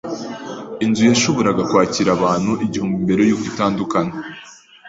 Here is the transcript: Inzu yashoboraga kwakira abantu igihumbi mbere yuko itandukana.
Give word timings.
Inzu 0.85 1.03
yashoboraga 1.11 1.61
kwakira 1.69 2.09
abantu 2.17 2.51
igihumbi 2.65 2.97
mbere 3.05 3.21
yuko 3.23 3.45
itandukana. 3.51 4.13